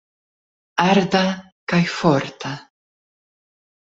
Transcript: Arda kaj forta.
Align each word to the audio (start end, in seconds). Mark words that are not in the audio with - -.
Arda 0.85 1.21
kaj 1.73 1.79
forta. 1.97 2.55